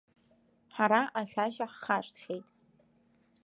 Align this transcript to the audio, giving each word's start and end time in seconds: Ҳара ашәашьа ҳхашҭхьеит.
Ҳара 0.75 1.01
ашәашьа 1.19 1.65
ҳхашҭхьеит. 1.73 2.47